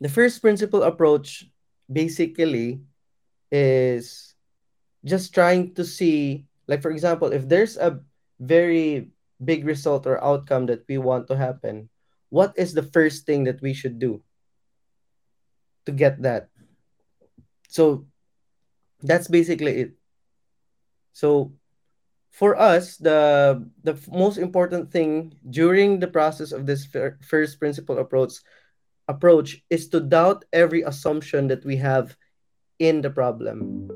[0.00, 1.46] the first principle approach
[1.90, 2.80] basically
[3.50, 4.34] is
[5.04, 8.00] just trying to see like for example if there's a
[8.40, 9.10] very
[9.44, 11.88] big result or outcome that we want to happen
[12.34, 14.18] what is the first thing that we should do
[15.86, 16.48] to get that?
[17.68, 18.06] So
[19.02, 19.90] that's basically it.
[21.12, 21.52] So
[22.34, 28.02] for us the the most important thing during the process of this fir- first principle
[28.02, 28.42] approach
[29.08, 32.16] approach is to doubt every assumption that we have
[32.78, 33.88] in the problem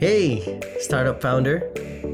[0.00, 1.68] Hey, startup founder.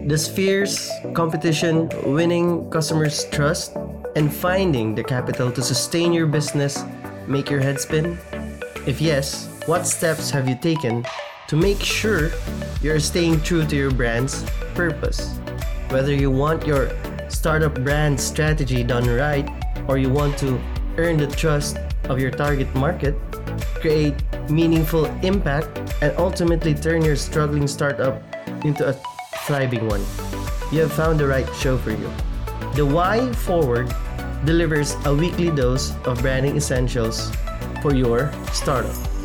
[0.08, 3.76] Does fears, competition, winning customers' trust,
[4.16, 6.82] and finding the capital to sustain your business
[7.28, 8.18] make your head spin?
[8.88, 11.06] If yes, what steps have you taken
[11.46, 12.32] to make sure
[12.82, 14.42] you're staying true to your brand's
[14.74, 15.38] purpose?
[15.88, 16.90] Whether you want your
[17.28, 19.48] startup brand strategy done right
[19.88, 20.60] or you want to
[20.98, 23.14] earn the trust of your target market,
[23.80, 24.14] create
[24.50, 25.68] meaningful impact,
[26.00, 28.22] and ultimately turn your struggling startup
[28.64, 28.92] into a
[29.46, 30.00] thriving one.
[30.72, 32.10] You have found the right show for you.
[32.74, 33.92] The Why Forward
[34.44, 37.30] delivers a weekly dose of branding essentials
[37.82, 39.15] for your startup.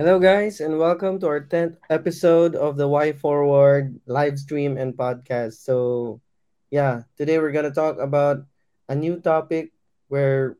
[0.00, 4.96] Hello, guys, and welcome to our 10th episode of the Why Forward live stream and
[4.96, 5.60] podcast.
[5.60, 6.22] So,
[6.72, 8.40] yeah, today we're going to talk about
[8.88, 9.76] a new topic
[10.08, 10.56] where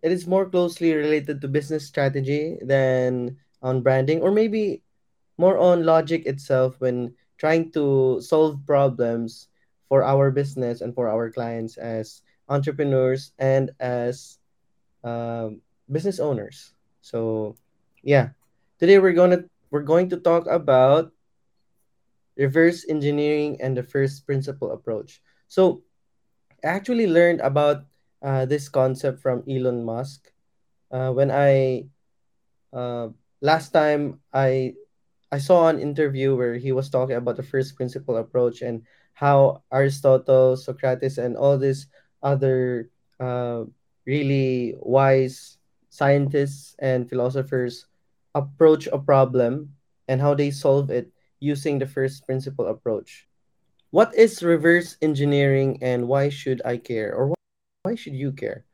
[0.00, 4.80] it is more closely related to business strategy than on branding, or maybe
[5.36, 9.52] more on logic itself when trying to solve problems
[9.92, 14.40] for our business and for our clients as entrepreneurs and as
[15.04, 15.60] um,
[15.92, 16.72] business owners.
[17.02, 17.60] So,
[18.00, 18.32] yeah,
[18.84, 19.40] today we're gonna
[19.72, 21.08] we're going to talk about
[22.36, 25.24] reverse engineering and the first principle approach.
[25.48, 25.80] So,
[26.60, 27.88] I actually learned about
[28.20, 30.28] uh, this concept from Elon Musk
[30.92, 31.88] uh, when I
[32.76, 33.08] uh,
[33.40, 34.76] last time I
[35.32, 38.84] I saw an interview where he was talking about the first principle approach and
[39.16, 41.88] how Aristotle, Socrates, and all these
[42.20, 43.64] other uh,
[44.04, 45.56] really wise
[45.88, 47.88] scientists and philosophers
[48.34, 49.74] approach a problem
[50.08, 53.26] and how they solve it using the first principle approach.
[53.90, 57.34] What is reverse engineering and why should I care or
[57.82, 58.64] why should you care?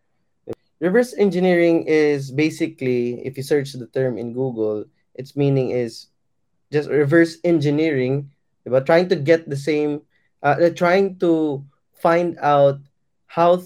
[0.81, 6.09] Reverse engineering is basically, if you search the term in Google, its meaning is
[6.73, 8.31] just reverse engineering,
[8.65, 10.01] but trying to get the same,
[10.43, 12.81] uh, they're trying to find out
[13.27, 13.61] how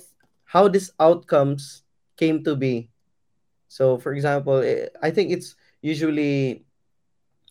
[0.45, 1.83] how these outcomes
[2.17, 2.91] came to be.
[3.69, 6.65] So, for example, eh, I think it's usually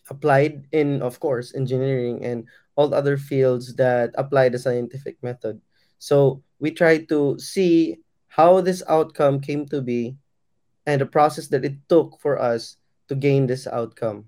[0.10, 5.62] applied in, of course, engineering and all other fields that apply the scientific method.
[6.02, 8.02] So, we try to see
[8.34, 10.18] how this outcome came to be
[10.86, 12.78] and the process that it took for us
[13.08, 14.26] to gain this outcome.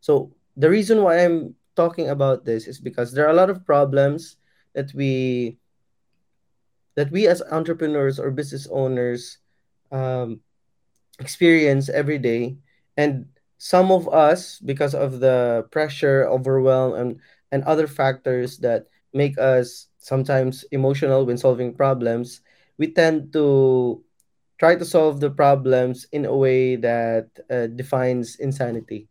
[0.00, 3.66] So the reason why I'm talking about this is because there are a lot of
[3.66, 4.36] problems
[4.74, 5.58] that we
[6.96, 9.38] that we as entrepreneurs or business owners
[9.92, 10.40] um,
[11.18, 12.56] experience every day,
[12.96, 13.26] and
[13.58, 17.20] some of us because of the pressure, overwhelm, and
[17.52, 22.40] and other factors that make us sometimes emotional when solving problems,
[22.78, 24.02] we tend to
[24.58, 29.08] try to solve the problems in a way that uh, defines insanity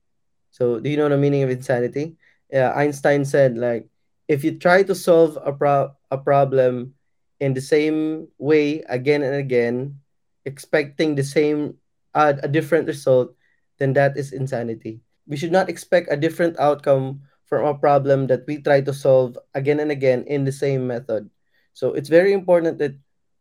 [0.51, 2.17] so, do you know the meaning of insanity?
[2.51, 3.87] Yeah, Einstein said like
[4.27, 6.95] if you try to solve a pro- a problem
[7.39, 9.99] in the same way again and again,
[10.45, 11.75] expecting the same
[12.13, 13.33] uh, a different result,
[13.79, 15.01] then that is insanity.
[15.27, 19.37] We should not expect a different outcome from a problem that we try to solve
[19.55, 21.29] again and again in the same method.
[21.73, 22.95] So, it's very important that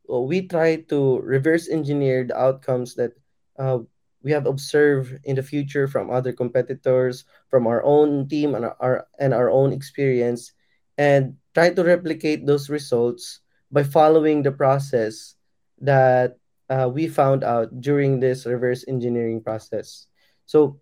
[0.09, 3.13] we try to reverse engineer the outcomes that
[3.59, 3.81] uh,
[4.23, 9.07] we have observed in the future from other competitors, from our own team and our
[9.19, 10.53] and our own experience,
[10.97, 13.41] and try to replicate those results
[13.71, 15.35] by following the process
[15.81, 16.39] that
[16.71, 20.07] uh, we found out during this reverse engineering process.
[20.49, 20.81] So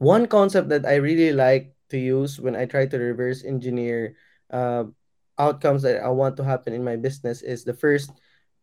[0.00, 4.16] one concept that I really like to use when I try to reverse engineer
[4.48, 4.88] uh,
[5.36, 8.10] outcomes that I want to happen in my business is the first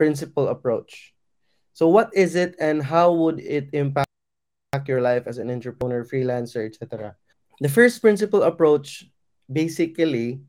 [0.01, 1.13] principle approach.
[1.77, 4.09] So what is it and how would it impact
[4.89, 7.15] your life as an entrepreneur, freelancer, etc.?
[7.61, 9.05] The first principle approach
[9.45, 10.41] basically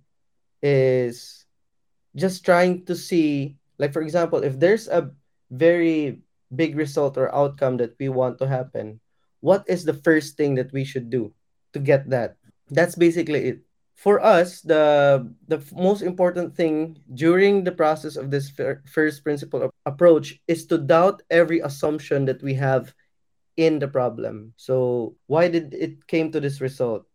[0.62, 1.44] is
[2.17, 5.12] just trying to see like for example, if there's a
[5.50, 6.25] very
[6.55, 9.00] big result or outcome that we want to happen,
[9.41, 11.33] what is the first thing that we should do
[11.73, 12.37] to get that?
[12.71, 13.59] That's basically it.
[13.97, 19.73] For us, the the most important thing during the process of this fir- first principle
[19.87, 22.93] approach is to doubt every assumption that we have
[23.56, 24.53] in the problem.
[24.56, 27.09] So why did it came to this result?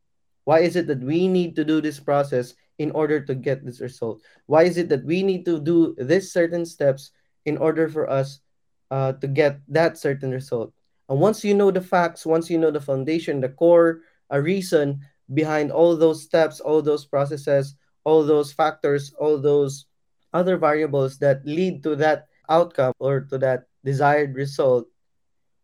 [0.43, 3.79] Why is it that we need to do this process in order to get this
[3.79, 4.25] result?
[4.47, 7.11] Why is it that we need to do this certain steps
[7.45, 8.41] in order for us
[8.89, 10.73] uh, to get that certain result?
[11.11, 13.99] And once you know the facts, once you know the foundation, the core,
[14.29, 15.03] a reason
[15.33, 17.75] behind all those steps, all those processes,
[18.05, 19.87] all those factors, all those
[20.31, 24.87] other variables that lead to that outcome or to that desired result,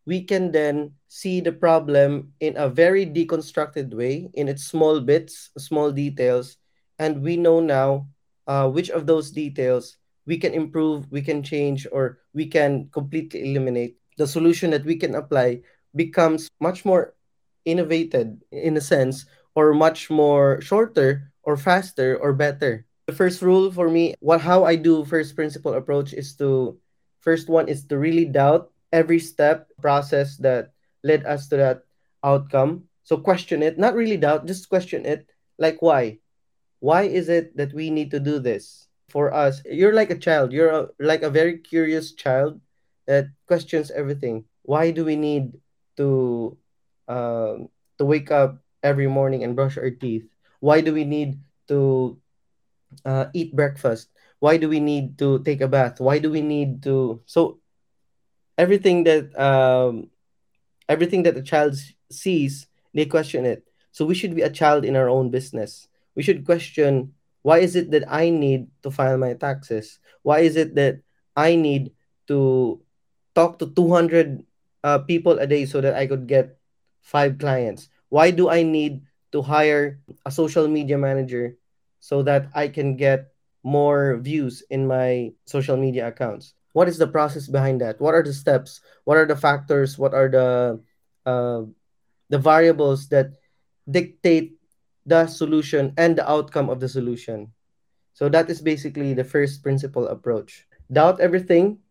[0.06, 5.52] we can then see the problem in a very deconstructed way in its small bits,
[5.58, 6.58] small details,
[7.00, 8.06] and we know now
[8.48, 9.96] uh, which of those details
[10.26, 13.96] we can improve, we can change, or we can completely eliminate.
[14.18, 15.62] The solution that we can apply
[15.96, 17.14] becomes much more
[17.66, 19.26] innovated in a sense,
[19.56, 22.86] or much more shorter, or faster, or better.
[23.08, 26.78] The first rule for me, what how I do first principle approach is to
[27.22, 30.74] first one is to really doubt every step process that
[31.04, 31.84] led us to that
[32.24, 32.86] outcome.
[33.04, 35.28] So question it, not really doubt, just question it.
[35.58, 36.20] Like why?
[36.80, 38.88] Why is it that we need to do this?
[39.10, 40.52] For us, you're like a child.
[40.52, 42.60] You're a, like a very curious child
[43.08, 44.46] that questions everything.
[44.64, 45.58] Why do we need
[45.98, 46.58] to
[47.08, 50.28] um, to wake up every morning and brush our teeth?
[50.60, 52.20] Why do we need to
[53.06, 54.10] uh, eat breakfast?
[54.40, 56.00] Why do we need to take a bath?
[56.00, 57.22] Why do we need to?
[57.26, 57.60] So
[58.58, 60.12] everything that um,
[60.90, 61.76] everything that a child
[62.12, 63.64] sees, they question it.
[63.92, 65.88] So we should be a child in our own business.
[66.14, 70.00] We should question why is it that I need to file my taxes?
[70.22, 71.00] Why is it that
[71.36, 71.96] I need
[72.28, 72.82] to
[73.38, 74.42] talk to 200
[74.82, 76.58] uh, people a day so that I could get
[77.06, 77.94] five clients?
[78.10, 81.54] Why do I need to hire a social media manager
[82.02, 83.30] so that I can get
[83.62, 86.58] more views in my social media accounts?
[86.74, 88.02] What is the process behind that?
[88.02, 88.82] What are the steps?
[89.06, 89.98] What are the factors?
[89.98, 90.82] What are the
[91.26, 91.70] uh,
[92.30, 93.38] the variables that
[93.86, 94.58] dictate
[95.06, 97.54] the solution and the outcome of the solution?
[98.14, 100.66] So that is basically the first principle approach.
[100.90, 101.82] Doubt everything,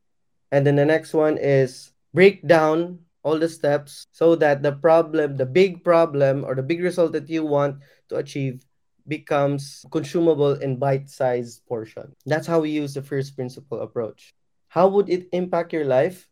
[0.53, 5.37] and then the next one is break down all the steps so that the problem,
[5.37, 7.77] the big problem or the big result that you want
[8.09, 8.65] to achieve
[9.09, 12.15] becomes consumable in bite-sized portion.
[12.25, 14.35] That's how we use the first principle approach.
[14.69, 16.29] How would it impact your life?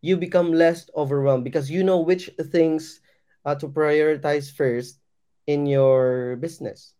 [0.00, 3.00] You become less overwhelmed because you know which things
[3.44, 5.00] uh, to prioritize first
[5.46, 6.94] in your business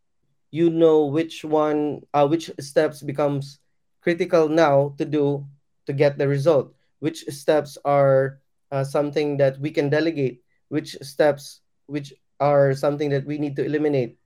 [0.50, 3.58] you know which one uh, which steps becomes
[4.00, 5.44] critical now to do
[5.88, 6.76] to get the result?
[7.00, 10.44] Which steps are uh, something that we can delegate?
[10.68, 14.20] Which steps which are something that we need to eliminate?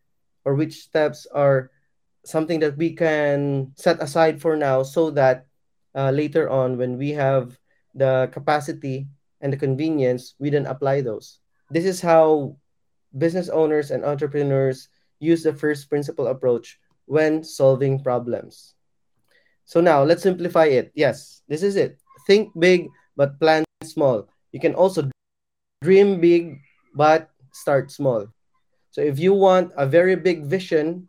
[0.45, 1.71] Or which steps are
[2.27, 5.47] something that we can set aside for now so that
[5.95, 7.55] uh, later on when we have
[7.95, 9.07] the capacity
[9.41, 11.39] and the convenience we then apply those?
[11.71, 12.59] This is how
[13.17, 14.89] business owners and entrepreneurs
[15.23, 18.75] use the first principle approach when solving problems.
[19.65, 20.93] So now let's simplify it.
[20.95, 21.99] Yes, this is it.
[22.27, 24.29] Think big but plan small.
[24.53, 25.11] You can also
[25.83, 26.61] dream big
[26.95, 28.27] but start small.
[28.91, 31.09] So if you want a very big vision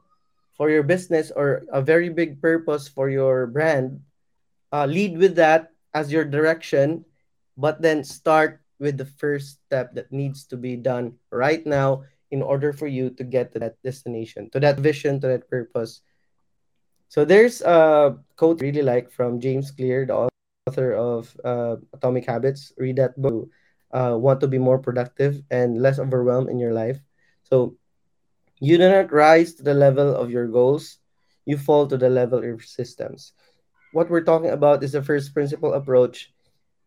[0.56, 4.00] for your business or a very big purpose for your brand,
[4.72, 7.06] uh, lead with that as your direction,
[7.58, 12.42] but then start with the first step that needs to be done right now in
[12.42, 16.02] order for you to get to that destination, to that vision, to that purpose.
[17.14, 20.34] So there's a quote I really like from James Clear, the
[20.66, 22.74] author of uh, Atomic Habits.
[22.76, 23.54] Read that book.
[23.94, 26.98] Uh, want to be more productive and less overwhelmed in your life.
[27.46, 27.78] So
[28.58, 30.98] you do not rise to the level of your goals,
[31.46, 33.34] you fall to the level of your systems.
[33.94, 36.34] What we're talking about is the first principle approach.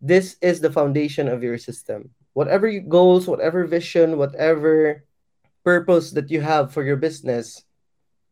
[0.03, 2.11] This is the foundation of your system.
[2.35, 5.07] Whatever your goals, whatever vision, whatever
[5.63, 7.63] purpose that you have for your business,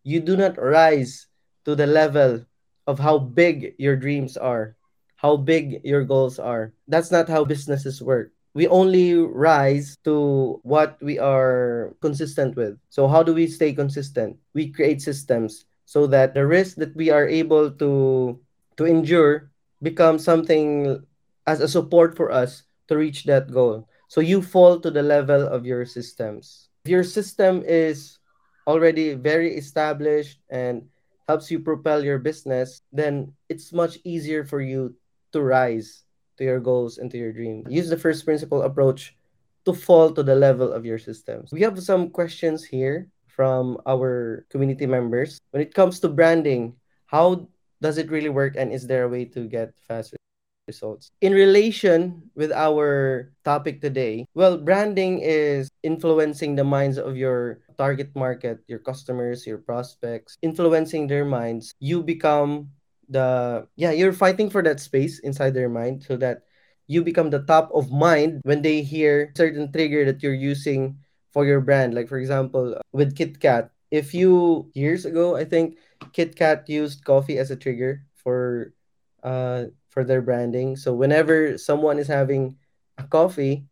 [0.03, 1.31] you do not rise
[1.65, 2.45] to the level
[2.87, 4.77] of how big your dreams are,
[5.17, 6.73] how big your goals are.
[6.89, 8.33] That's not how businesses work.
[8.55, 12.79] We only rise to what we are consistent with.
[12.89, 14.37] So, how do we stay consistent?
[14.55, 18.39] We create systems so that the risk that we are able to
[18.77, 19.51] to endure
[19.83, 21.03] becomes something
[21.47, 23.89] as a support for us to reach that goal.
[24.09, 26.69] So you fall to the level of your systems.
[26.85, 28.19] If your system is
[28.67, 30.89] already very established and
[31.29, 34.95] helps you propel your business, then it's much easier for you
[35.33, 36.05] to rise
[36.37, 37.67] to your goals and to your dreams.
[37.71, 39.17] Use the first principle approach
[39.65, 41.53] to fall to the level of your systems.
[41.53, 45.41] We have some questions here from our community members.
[45.51, 46.77] When it comes to branding,
[47.07, 47.49] how
[47.81, 50.15] does it really work and is there a way to get fast
[51.21, 58.17] In relation with our topic today, well, branding is influencing the minds of your target
[58.17, 61.75] market, your customers, your prospects, influencing their minds.
[61.81, 62.71] You become
[63.09, 66.49] the yeah, you're fighting for that space inside their mind so that
[66.87, 70.97] you become the top of mind when they hear certain trigger that you're using
[71.31, 71.93] for your brand.
[71.93, 75.77] Like for example, with KitKat, if you years ago, I think
[76.17, 78.73] KitKat used coffee as a trigger for
[79.23, 80.75] uh for their branding.
[80.75, 82.59] So whenever someone is having
[82.99, 83.65] a coffee,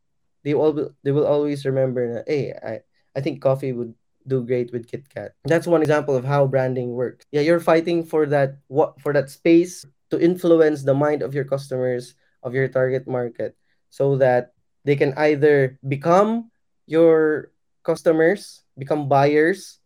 [0.46, 2.86] they will they will always remember hey, I
[3.18, 3.92] I think coffee would
[4.30, 5.34] do great with KitKat.
[5.44, 7.26] That's one example of how branding works.
[7.34, 11.44] Yeah, you're fighting for that what for that space to influence the mind of your
[11.44, 12.14] customers,
[12.46, 13.58] of your target market,
[13.90, 14.54] so that
[14.86, 16.54] they can either become
[16.86, 17.50] your
[17.82, 19.82] customers, become buyers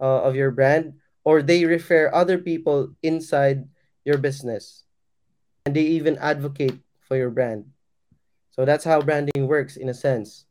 [0.00, 3.64] uh, of your brand, or they refer other people inside
[4.04, 4.84] your business
[5.64, 7.64] and they even advocate for your brand.
[8.50, 10.44] So that's how branding works in a sense.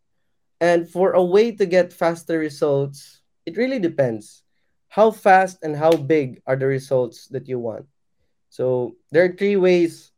[0.59, 4.43] And for a way to get faster results, it really depends.
[4.89, 7.85] How fast and how big are the results that you want?
[8.49, 10.11] So there are three ways.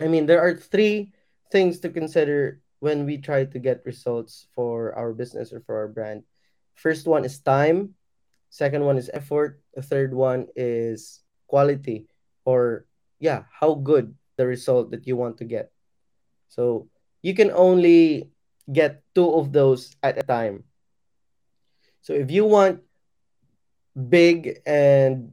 [0.00, 1.12] I mean, there are three
[1.50, 5.88] things to consider when we try to get results for our business or for our
[5.88, 6.24] brand.
[6.74, 7.94] First one is time,
[8.50, 12.06] second one is effort, the third one is quality
[12.44, 12.84] or
[13.18, 15.70] yeah, how good the result that you want to get.
[16.48, 16.88] So
[17.22, 18.30] you can only
[18.70, 20.64] get two of those at a time.
[22.02, 22.82] So if you want
[23.94, 25.32] big and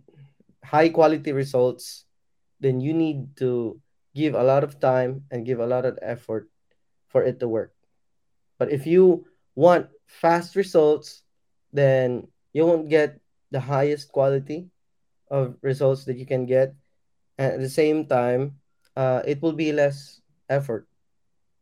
[0.63, 2.05] high quality results,
[2.59, 3.79] then you need to
[4.15, 6.49] give a lot of time and give a lot of effort
[7.07, 7.73] for it to work.
[8.57, 11.23] But if you want fast results,
[11.73, 13.19] then you won't get
[13.51, 14.69] the highest quality
[15.29, 16.75] of results that you can get.
[17.37, 18.59] At the same time,
[18.95, 20.87] uh, it will be less effort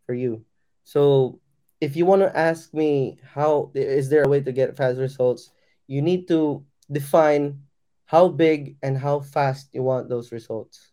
[0.06, 0.44] for you.
[0.84, 1.40] So
[1.80, 5.52] if you want to ask me how is there a way to get fast results,
[5.88, 7.62] you need to define
[8.06, 10.92] how big and how fast you want those results.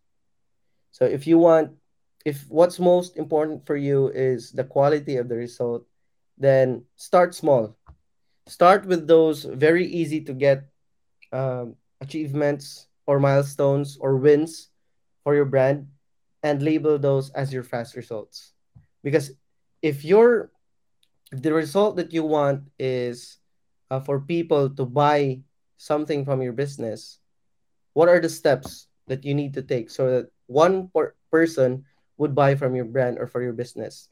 [0.93, 1.73] So if you want
[2.27, 5.87] if what's most important for you is the quality of the result,
[6.37, 7.77] then start small.
[8.49, 10.67] Start with those very easy to get
[11.33, 14.71] um, achievements or milestones or wins
[15.23, 15.89] for your brand
[16.43, 18.53] and label those as your fast results.
[19.03, 19.33] Because
[19.83, 20.51] if your
[21.33, 23.39] the result that you want is
[23.91, 25.41] uh, for people to buy
[25.77, 27.19] something from your business,
[27.95, 31.85] what are the steps that you need to take so that one per- person
[32.19, 34.09] would buy from your brand or for your business?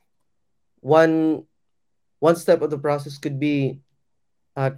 [0.80, 1.44] One
[2.18, 3.80] one step of the process could be
[4.56, 4.70] uh,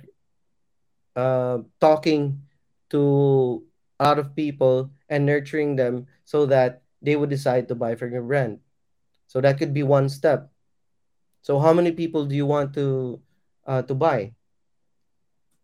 [1.15, 2.43] uh, talking
[2.91, 3.63] to
[3.99, 8.13] a lot of people and nurturing them so that they would decide to buy from
[8.13, 8.61] your brand.
[9.27, 10.51] So that could be one step.
[11.43, 13.21] So how many people do you want to
[13.67, 14.35] uh, to buy?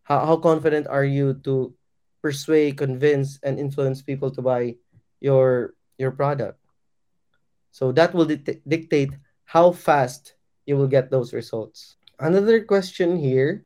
[0.03, 1.73] How how confident are you to
[2.21, 4.75] persuade, convince, and influence people to buy
[5.19, 6.59] your your product?
[7.71, 9.11] So that will dict- dictate
[9.45, 10.35] how fast
[10.65, 11.97] you will get those results.
[12.19, 13.65] Another question here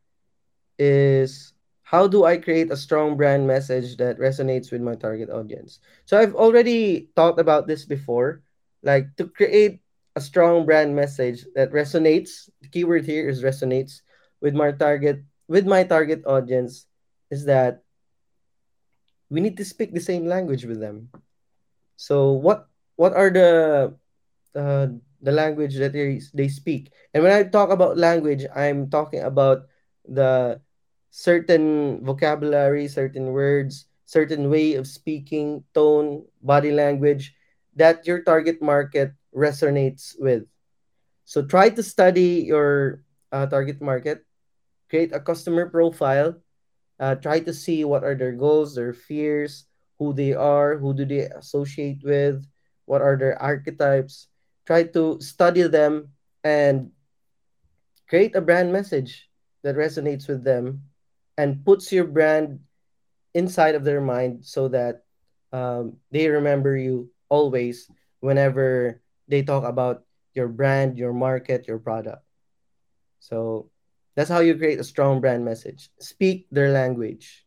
[0.79, 1.53] is
[1.88, 5.79] how do I create a strong brand message that resonates with my target audience?
[6.03, 8.44] So I've already talked about this before.
[8.84, 9.79] Like to create
[10.12, 14.03] a strong brand message that resonates, the keyword here is resonates
[14.44, 16.91] with my target with my target audience
[17.32, 17.88] is that
[19.32, 21.08] we need to speak the same language with them.
[21.96, 22.67] So what
[23.00, 23.96] what are the
[24.60, 24.88] uh,
[25.24, 26.91] the language that they, they speak?
[27.15, 29.72] And when I talk about language, I'm talking about
[30.03, 30.60] the
[31.10, 37.36] certain vocabulary, certain words, certain way of speaking, tone, body language
[37.76, 40.44] that your target market resonates with.
[41.26, 44.26] So try to study your uh, target market,
[44.90, 46.40] create a customer profile,
[47.00, 49.66] uh, try to see what are their goals, their fears,
[50.00, 52.46] who they are, who do they associate with,
[52.86, 54.28] what are their archetypes.
[54.66, 56.10] Try to study them
[56.44, 56.92] and
[58.08, 59.30] create a brand message
[59.64, 60.88] that resonates with them
[61.38, 62.60] and puts your brand
[63.34, 65.06] inside of their mind so that
[65.53, 67.89] um, they remember you always
[68.20, 70.03] whenever they talk about
[70.34, 72.24] your brand, your market, your product.
[73.20, 73.70] So
[74.15, 75.89] that's how you create a strong brand message.
[76.00, 77.46] Speak their language.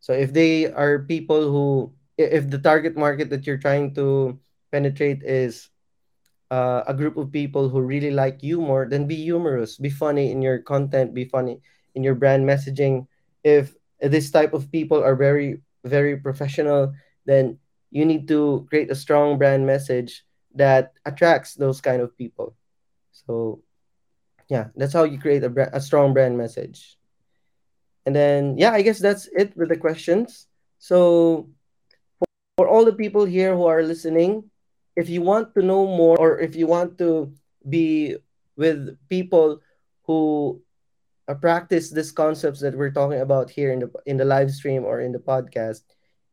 [0.00, 4.38] So if they are people who, if the target market that you're trying to
[4.72, 5.68] penetrate is
[6.50, 10.40] uh, a group of people who really like humor, then be humorous, be funny in
[10.40, 11.60] your content, be funny
[11.98, 13.10] in your brand messaging,
[13.42, 16.94] if this type of people are very very professional
[17.26, 17.58] then
[17.90, 20.24] you need to create a strong brand message
[20.54, 22.54] that attracts those kind of people.
[23.10, 23.62] So
[24.48, 26.96] yeah that's how you create a, bra- a strong brand message.
[28.06, 30.46] And then yeah i guess that's it with the questions.
[30.78, 31.50] So
[32.56, 34.50] for all the people here who are listening
[34.94, 37.32] if you want to know more or if you want to
[37.68, 38.16] be
[38.56, 39.62] with people
[40.02, 40.60] who
[41.28, 44.84] uh, practice these concepts that we're talking about here in the in the live stream
[44.84, 45.84] or in the podcast,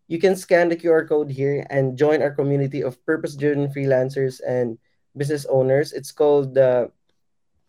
[0.08, 4.78] you can scan the QR code here and join our community of purpose-driven freelancers and
[5.18, 5.92] business owners.
[5.92, 6.92] It's called the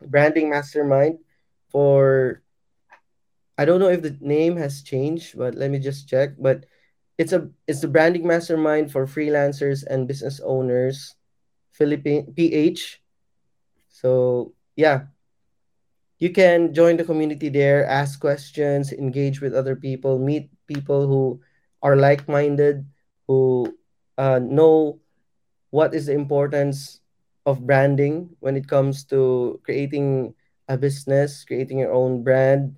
[0.01, 1.19] Branding Mastermind.
[1.69, 2.43] For
[3.59, 6.39] I don't know if the name has changed, but let me just check.
[6.39, 6.65] But
[7.19, 11.17] it's a it's the Branding Mastermind for freelancers and business owners,
[11.73, 13.03] Philippine PH.
[13.89, 15.11] So yeah,
[16.19, 21.41] you can join the community there, ask questions, engage with other people, meet people who
[21.83, 22.87] are like minded,
[23.29, 23.77] who
[24.17, 24.99] uh, know
[25.71, 27.01] what is the importance
[27.45, 30.35] of branding when it comes to creating
[30.69, 32.77] a business, creating your own brand,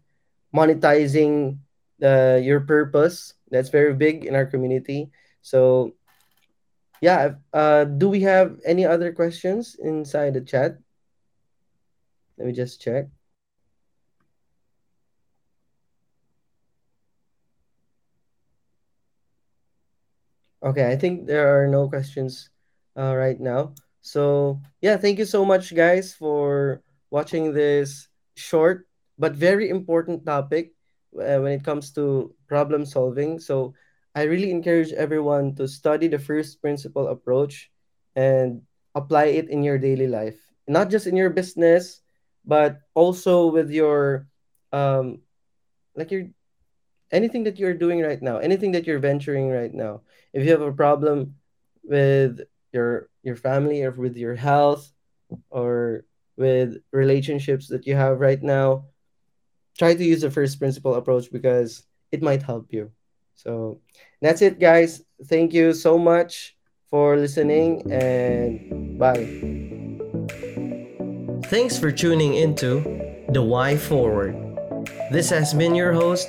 [0.55, 1.59] monetizing
[1.99, 3.35] the, your purpose.
[3.51, 5.11] That's very big in our community.
[5.43, 5.95] So,
[7.01, 10.77] yeah, uh, do we have any other questions inside the chat?
[12.37, 13.09] Let me just check.
[20.69, 22.53] Okay, I think there are no questions
[22.93, 23.73] uh, right now.
[24.05, 28.85] So, yeah, thank you so much, guys, for watching this short
[29.17, 30.77] but very important topic
[31.17, 33.41] uh, when it comes to problem solving.
[33.41, 33.73] So,
[34.15, 37.73] I really encourage everyone to study the first principle approach
[38.15, 38.61] and
[38.95, 40.37] apply it in your daily life,
[40.69, 42.03] not just in your business,
[42.45, 44.29] but also with your
[44.73, 45.25] um,
[45.97, 46.29] like your
[47.11, 50.63] anything that you're doing right now, anything that you're venturing right now, if you have
[50.63, 51.35] a problem
[51.83, 52.41] with
[52.73, 54.93] your your family or with your health
[55.51, 56.05] or
[56.37, 58.85] with relationships that you have right now,
[59.77, 62.91] try to use the first principle approach because it might help you.
[63.35, 63.81] So
[64.21, 65.03] that's it, guys.
[65.27, 66.57] Thank you so much
[66.91, 69.27] for listening and bye.
[71.47, 72.83] Thanks for tuning into
[73.31, 74.35] The Why Forward.
[75.11, 76.29] This has been your host,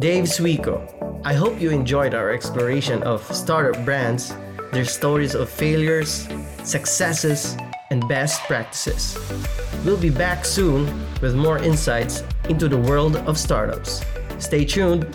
[0.00, 1.20] Dave Suico.
[1.24, 4.34] I hope you enjoyed our exploration of startup brands,
[4.72, 6.28] their stories of failures,
[6.64, 7.56] successes,
[7.90, 9.16] and best practices.
[9.84, 10.86] We'll be back soon
[11.20, 14.04] with more insights into the world of startups.
[14.38, 15.06] Stay tuned